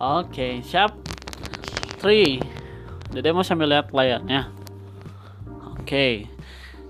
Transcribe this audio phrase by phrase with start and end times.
[0.00, 0.96] Oke, siap.
[2.00, 2.40] Three.
[3.12, 4.48] Dede mau sambil lihat layarnya.
[5.76, 6.24] Oke.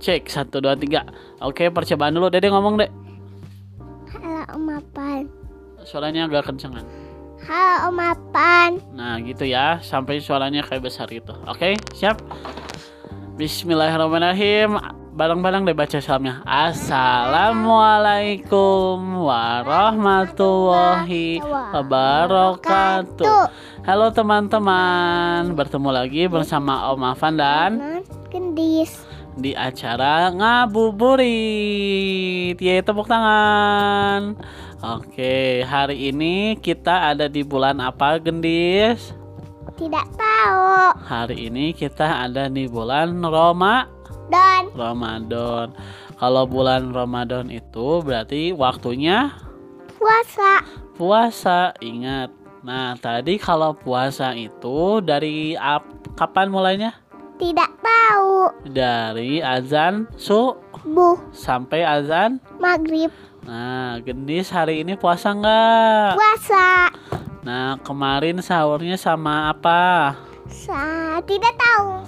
[0.00, 1.04] Cek satu dua tiga.
[1.44, 2.32] Oke, percobaan dulu.
[2.32, 2.88] Dede ngomong deh.
[4.08, 5.28] Halo Om Apan.
[5.84, 6.88] Suaranya agak kencengan.
[7.44, 8.80] Halo Om Apan.
[8.96, 9.84] Nah, gitu ya.
[9.84, 11.36] Sampai suaranya kayak besar gitu.
[11.44, 12.16] Oke, siap.
[13.36, 14.80] Bismillahirrahmanirrahim.
[15.14, 16.42] Bareng-bareng deh baca salamnya.
[16.42, 23.46] Assalamualaikum warahmatullahi wabarakatuh.
[23.86, 29.06] Halo teman-teman, bertemu lagi bersama Om Afan dan gendis.
[29.38, 31.30] di acara ngabuburit.
[32.58, 34.34] Yeay, tepuk tangan.
[34.82, 39.14] Oke, hari ini kita ada di bulan apa, Gendis?
[39.78, 40.66] Tidak tahu.
[41.06, 43.93] Hari ini kita ada di bulan Roma
[44.34, 45.66] Dan Ramadan.
[46.14, 49.30] Kalau bulan Ramadan itu berarti waktunya
[49.94, 50.62] puasa.
[50.94, 51.70] puasa.
[51.78, 52.34] Ingat.
[52.60, 56.96] Nah, tadi kalau puasa itu dari ap- kapan mulainya?
[57.36, 58.50] Tidak tahu.
[58.66, 62.38] Dari azan subuh Bu sampai azan.
[62.58, 63.08] maghrib
[63.44, 66.16] Nah, gendis hari ini puasa nggak?
[66.16, 66.88] puasa.
[67.44, 70.16] Nah, kemarin sahurnya sama apa?
[70.48, 70.80] Sa
[71.28, 72.00] tidak tahu.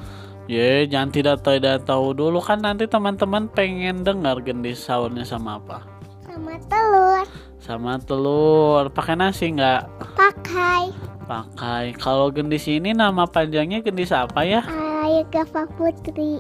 [0.47, 5.83] Ye, jangan tidak tidak tahu dulu kan nanti teman-teman pengen dengar gendis sahurnya sama apa?
[6.23, 7.27] Sama telur.
[7.59, 8.87] Sama telur.
[8.95, 9.91] Pakai nasi nggak?
[10.15, 10.95] Pakai
[11.27, 11.91] Pakai.
[11.99, 14.63] Kalau gendis ini nama panjangnya gendis apa ya?
[14.63, 16.39] Alaya Gava Putri.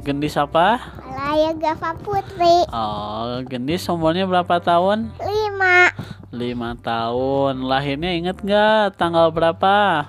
[0.00, 0.80] Gendis apa?
[1.04, 2.64] Alaya Gava Putri.
[2.72, 5.12] Oh, gendis umurnya berapa tahun?
[5.20, 5.92] Lima.
[6.32, 7.68] Lima tahun.
[7.68, 10.08] Lahirnya inget nggak tanggal berapa?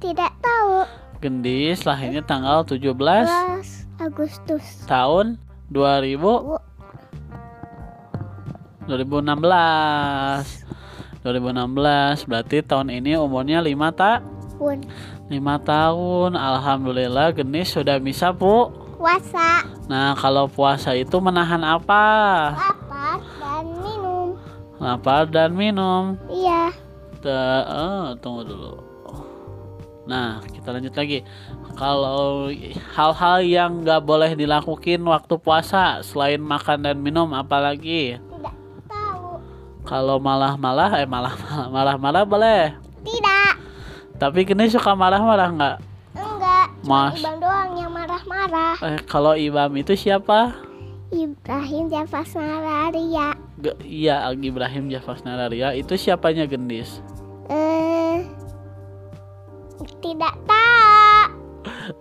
[0.00, 1.03] Tidak tahu.
[1.24, 4.84] Gendis lahirnya tanggal 17 12 Agustus.
[4.84, 5.40] tahun
[5.72, 6.60] 2000 Bu,
[8.84, 10.60] 2016
[11.24, 14.20] 2016 berarti tahun ini umurnya 5 tak
[14.54, 14.78] pun
[15.26, 15.32] 5
[15.64, 19.64] tahun Alhamdulillah Genis sudah bisa Bu puasa.
[19.88, 22.04] Nah kalau puasa itu menahan apa
[22.54, 24.26] Lapar dan minum.
[24.76, 26.68] lapar dan minum Iya.
[27.18, 27.32] Te-
[27.64, 28.83] eh, tunggu dulu
[30.04, 31.24] Nah kita lanjut lagi
[31.80, 32.52] Kalau
[32.92, 39.40] hal-hal yang nggak boleh dilakukan waktu puasa Selain makan dan minum apalagi Tidak tahu.
[39.88, 43.52] Kalau malah-malah eh malah-malah malah-malah boleh Tidak.
[44.20, 45.76] Tapi Genis suka marah-marah nggak?
[46.14, 46.66] Enggak.
[46.86, 47.18] Mas.
[47.18, 48.74] Ibang doang yang marah-marah.
[48.78, 50.54] Eh, kalau Ibam itu siapa?
[51.10, 53.38] Ibrahim Jafas Nararia.
[53.58, 57.02] Ge- iya, Ibrahim Jafas Nararia itu siapanya gendis?
[60.14, 61.18] Tidak tahu.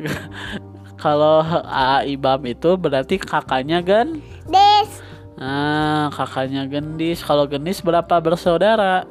[1.04, 4.22] Kalau A Ibam itu berarti kakaknya Gen?
[4.46, 5.02] Des.
[5.34, 7.26] Nah, kakaknya gendis.
[7.26, 9.04] Kalau gendis berapa bersaudara?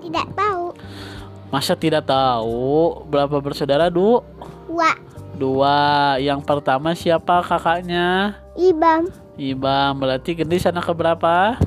[0.00, 0.72] Tidak tahu.
[1.52, 3.92] Masa tidak tahu berapa bersaudara?
[3.92, 4.24] Du?
[4.66, 4.96] Wa.
[5.36, 6.16] Dua.
[6.16, 8.40] Yang pertama siapa kakaknya?
[8.56, 9.12] Ibam.
[9.36, 9.92] Ibam.
[10.00, 11.60] Berarti gendis anak keberapa?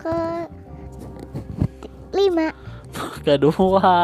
[0.00, 0.48] Ke
[2.16, 2.50] lima.
[3.28, 3.94] Kedua.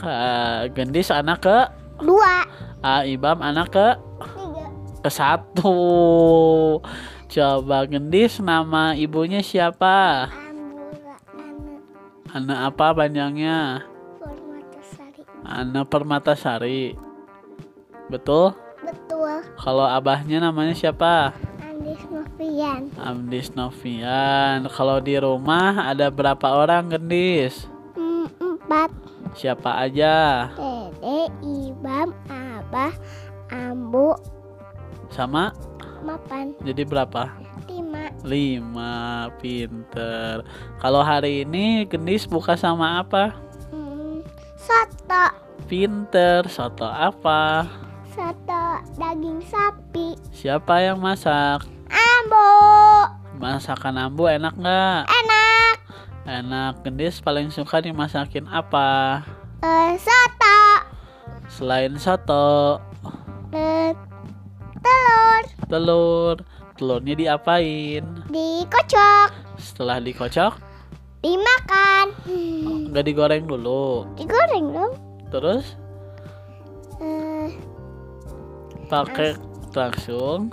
[0.00, 1.58] Ka- Gendis anak ke?
[2.00, 2.48] Dua.
[2.80, 3.88] A Ibam anak ke?
[4.32, 4.66] Tiga.
[5.04, 5.76] ke satu.
[7.28, 10.28] Coba gendis nama ibunya siapa?
[10.32, 10.50] Anak
[12.30, 13.82] Ana apa panjangnya?
[14.22, 15.22] Formatasari.
[15.42, 16.84] Ana Permatasari.
[18.06, 18.54] Betul?
[18.80, 19.44] Betul.
[19.58, 21.34] Kalau abahnya namanya siapa?
[21.58, 22.82] Andis Novian.
[22.96, 24.64] Amdis Novian.
[24.70, 27.66] Kalau di rumah ada berapa orang gendis?
[27.98, 28.90] Mm, Empat.
[29.34, 30.50] Siapa aja?
[30.58, 32.92] Dede, Ibam, Abah,
[33.50, 34.14] Ambu,
[35.10, 35.50] Sama?
[36.00, 36.56] Mapan.
[36.64, 37.28] Jadi berapa?
[37.68, 38.08] Lima.
[38.24, 38.94] Lima.
[39.42, 40.42] Pinter.
[40.80, 43.36] Kalau hari ini gendis buka sama apa?
[43.74, 44.24] Mm,
[44.56, 45.24] soto.
[45.68, 46.46] Pinter.
[46.48, 47.68] Soto apa?
[48.14, 48.64] Soto
[48.96, 50.16] daging sapi.
[50.32, 51.66] Siapa yang masak?
[51.90, 52.48] Ambu.
[53.40, 55.04] Masakan ambu enak nggak?
[55.08, 55.29] Enak.
[56.24, 56.82] Enak.
[56.82, 59.20] Gendis paling suka dimasakin apa?
[59.60, 60.60] Eh, soto.
[61.48, 62.78] Selain soto,
[63.50, 63.92] Eh,
[64.78, 65.42] telur.
[65.66, 66.36] telur.
[66.72, 68.04] Telurnya diapain?
[68.26, 69.28] Dikocok.
[69.58, 70.56] Setelah dikocok,
[71.20, 72.16] Dimakan.
[72.24, 74.08] Hmm, nggak digoreng dulu.
[74.16, 74.92] Digoreng dong.
[75.28, 75.76] Terus
[76.96, 77.52] Eh,
[78.88, 79.36] pakai
[79.70, 80.48] langsung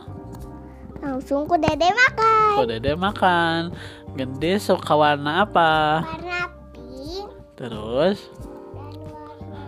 [0.97, 2.51] langsung ku dede makan.
[2.57, 3.61] kok dede makan.
[4.17, 6.01] Gendis suka warna apa?
[6.01, 6.41] Warna
[6.73, 8.17] pink Terus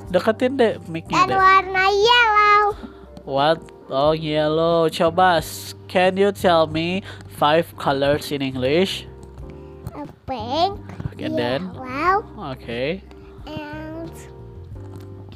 [0.09, 1.37] deketin deh mic-nya dan deh.
[1.37, 2.61] warna yellow.
[3.23, 3.61] What?
[3.89, 4.89] Oh yellow.
[4.89, 5.41] Coba,
[5.85, 7.01] can you tell me
[7.37, 9.05] five colors in English?
[9.93, 10.77] A pink,
[11.19, 13.01] And then yellow, yellow, Okay.
[13.45, 14.13] and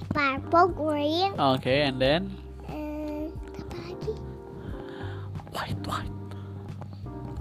[0.10, 2.34] purple, green, Okay, and then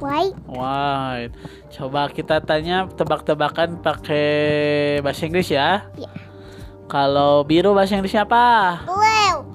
[0.02, 1.30] White, white.
[1.70, 5.86] Coba kita tanya tebak-tebakan pakai bahasa Inggris ya.
[5.94, 6.10] Iya.
[6.90, 8.82] Kalau biru bahasa Inggrisnya apa?
[8.82, 9.46] blue,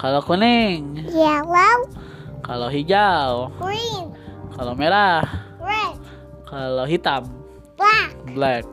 [0.00, 1.84] Kalau kuning, yellow,
[2.40, 4.08] kalau hijau, green,
[4.56, 5.20] kalau merah,
[5.60, 6.00] red,
[6.48, 7.28] kalau hitam,
[7.76, 8.16] black.
[8.32, 8.64] black.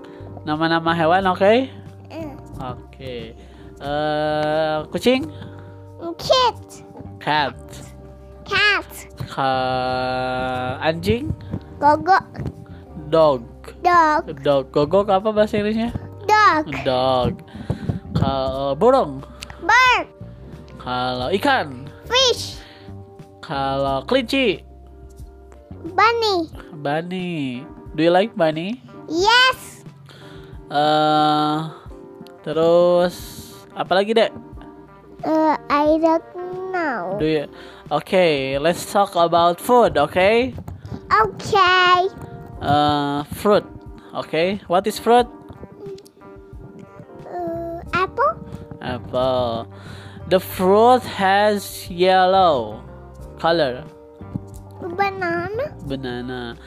[0.47, 1.68] Nama-nama hewan, oke?
[2.07, 2.31] Uh,
[2.71, 3.35] Oke.
[3.77, 5.27] Eh, kucing,
[6.18, 6.57] kit,
[7.19, 7.53] cat,
[8.47, 8.88] cat,
[9.27, 11.29] Ka- anjing,
[11.77, 12.15] gogo,
[13.07, 13.44] dog,
[13.79, 14.63] dog, dog.
[14.71, 15.91] Gogok apa bahasa Inggrisnya?
[16.24, 17.33] dog, Dog.
[18.12, 19.21] Kalau burung,
[19.62, 20.07] bird,
[20.79, 22.57] kalau ikan, fish,
[23.39, 24.63] kalau kelinci,
[25.91, 26.47] bunny.
[26.74, 27.62] bunny.
[27.94, 28.79] Do you like bunny?
[29.07, 29.83] Yes,
[30.68, 31.57] Eh,
[32.44, 33.15] terus
[33.71, 34.31] apa lagi dek?
[35.24, 36.27] uh, I don't
[36.69, 37.15] know.
[37.15, 37.47] Do you?
[37.92, 39.98] Okay, let's talk about food.
[39.98, 40.54] Okay,
[41.07, 42.07] Okay,
[42.60, 43.63] uh, fruit.
[44.13, 45.25] Okay, what is fruit?
[47.31, 48.36] uh, apple,
[48.81, 49.72] Apple.
[50.28, 52.84] The fruit has yellow
[53.39, 53.86] color.
[54.84, 56.57] banana, Banana.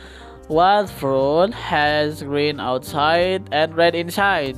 [0.49, 4.57] What fruit has green outside and red inside?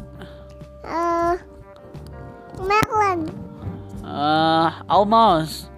[0.87, 1.37] uh,
[2.63, 3.27] melon,
[4.07, 5.72] Uh, almost.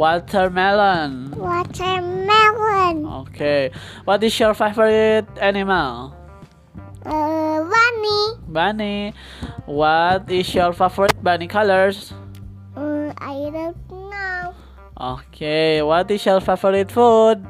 [0.00, 1.36] Melon, Watermelon.
[1.36, 3.70] watermelon, Okay.
[4.04, 6.14] What is your favorite animal?
[7.04, 9.12] uh, bunny, Bunny.
[9.66, 12.12] What is your favorite bunny colors?
[12.76, 14.54] uh, I don't know.
[15.00, 15.82] Okay.
[15.82, 17.44] What is your favorite food?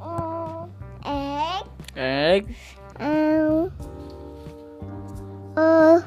[0.00, 0.66] Uh,
[1.06, 1.64] egg,
[1.96, 2.54] Egg.
[3.00, 3.72] um,
[5.56, 6.00] uh,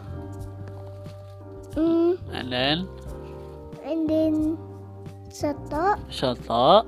[1.75, 2.87] mm, And then
[3.85, 4.57] and then
[5.37, 6.81] soto, soto.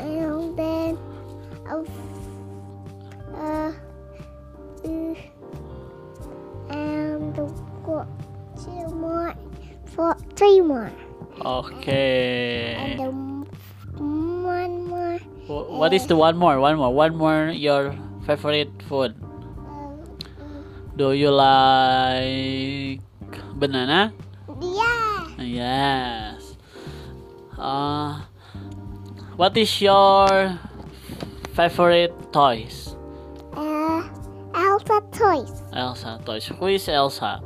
[0.00, 0.96] and then
[1.68, 1.84] uh,
[3.36, 3.72] uh,
[4.84, 5.14] uh,
[6.72, 7.34] and
[7.84, 8.06] go
[8.56, 9.34] two more,
[9.92, 10.88] four, three more,
[11.44, 12.72] Okay.
[12.80, 13.14] and then
[14.40, 15.18] one more.
[15.44, 16.56] Wh- What is the one more?
[16.60, 16.88] One more.
[16.92, 17.52] One more.
[17.52, 17.92] Your
[18.24, 19.12] favorite food?
[19.60, 19.92] Uh,
[20.96, 23.04] Do you like
[23.60, 24.14] banana?
[24.56, 26.23] yeah, Yes.
[27.64, 28.20] Uh,
[29.40, 30.28] what is your
[31.56, 32.92] favorite toys?
[33.56, 34.04] uh,
[34.52, 35.64] Alpha toys.
[35.72, 36.44] Elsa toys.
[36.60, 37.40] Who is Elsa?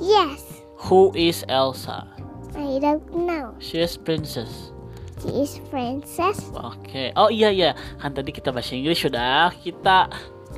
[0.00, 0.40] Yes,
[0.88, 2.06] Who is Elsa?
[2.54, 3.52] I don't know.
[3.58, 4.70] She is princess.
[5.18, 6.38] She is princess.
[6.54, 7.10] Oke.
[7.18, 7.74] Oh iya iya.
[7.98, 9.50] Kan tadi kita bahasa Inggris sudah.
[9.58, 10.06] Kita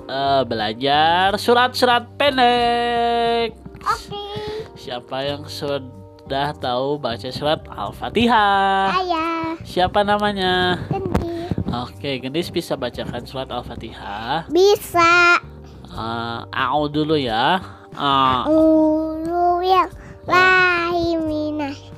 [0.05, 3.57] eh, belajar surat-surat pendek.
[3.81, 4.69] Okay.
[4.77, 5.81] Siapa yang sudah
[6.31, 8.94] tahu baca surat Al-Fatihah?
[8.94, 10.79] Ayah, Siapa namanya?
[10.87, 11.50] Kendi.
[11.75, 14.47] Oke, Gendis bisa bacakan surat Al-Fatihah.
[14.47, 15.43] Bisa.
[15.91, 17.59] Uh, A'u dulu ya.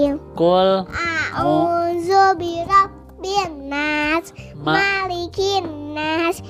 [0.02, 0.34] Bismillahirrahmanirrahim.
[0.34, 0.90] kul
[1.38, 6.42] A'udzu birabbin nas, Ma- malikin nas,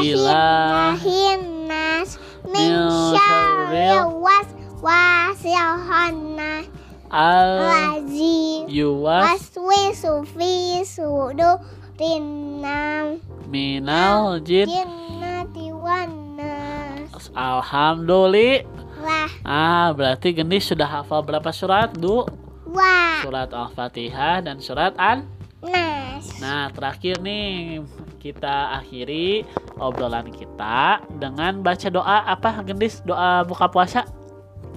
[0.00, 2.16] ilahin nas,
[2.48, 2.72] min
[3.12, 6.64] syarril waswasil khannas,
[7.12, 9.36] al lazim yuwas.
[9.36, 12.24] Waswisu fi sudurin
[12.64, 13.20] nam,
[13.52, 17.28] minal jin jinnati wan nas.
[17.36, 19.28] Alhamdulillah.
[19.44, 22.24] Ah, berarti Gendis sudah hafal berapa surat, Du?
[22.72, 23.20] Wah.
[23.20, 25.28] Surat Al-Fatihah dan surat An.
[25.62, 26.40] Nas.
[26.42, 27.78] Nah, terakhir nih
[28.18, 29.46] kita akhiri
[29.78, 32.98] obrolan kita dengan baca doa apa, Gendis?
[33.06, 34.02] Doa buka puasa?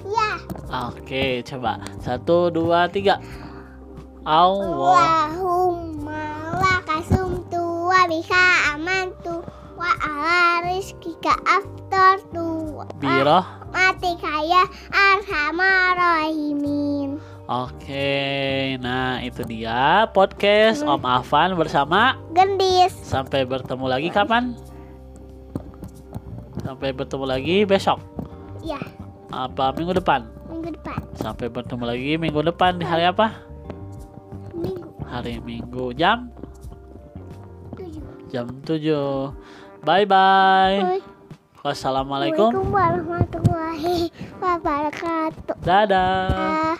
[0.05, 0.37] Ya.
[0.91, 1.81] Oke, coba.
[2.03, 3.17] Satu, dua, tiga.
[4.25, 5.29] Allah.
[5.29, 9.41] Allahumma lakasumtu wa bika amantu
[9.77, 13.45] wa ala rizkika aftartu Biroh.
[13.69, 17.21] mati kaya arhamar rahimin.
[17.45, 22.17] Oke, nah itu dia podcast Om Afan bersama.
[22.33, 22.89] Gendis.
[23.05, 24.57] Sampai bertemu lagi kapan?
[26.65, 28.01] Sampai bertemu lagi besok.
[28.65, 28.81] Ya,
[29.29, 30.25] Apa minggu depan?
[30.49, 30.97] minggu depan.
[31.13, 33.37] Sampai bertemu lagi minggu depan di hari apa?
[34.49, 36.33] Minggu Hari Minggu jam
[37.77, 38.01] tujuh.
[38.33, 39.85] jam 7.
[39.85, 40.97] Bye bye.
[40.97, 41.01] Oi.
[41.61, 42.49] Wassalamualaikum.
[42.49, 44.09] Waalaikumsalam warahmatullahi
[44.41, 45.55] wabarakatuh.
[45.61, 46.73] Dadah.
[46.73, 46.77] Ah.